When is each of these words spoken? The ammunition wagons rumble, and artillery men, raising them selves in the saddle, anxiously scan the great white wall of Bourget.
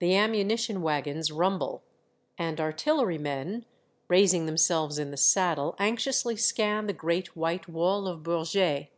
The 0.00 0.14
ammunition 0.14 0.82
wagons 0.82 1.32
rumble, 1.32 1.82
and 2.36 2.60
artillery 2.60 3.16
men, 3.16 3.64
raising 4.06 4.44
them 4.44 4.58
selves 4.58 4.98
in 4.98 5.10
the 5.10 5.16
saddle, 5.16 5.74
anxiously 5.78 6.36
scan 6.36 6.86
the 6.86 6.92
great 6.92 7.34
white 7.34 7.66
wall 7.66 8.06
of 8.08 8.22
Bourget. 8.22 8.88